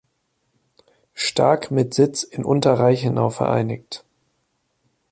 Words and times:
Starck" 1.13 1.69
mit 1.69 1.93
Sitz 1.93 2.23
in 2.23 2.43
Unter 2.43 2.73
Reichenau 2.73 3.29
vereinigt. 3.29 4.03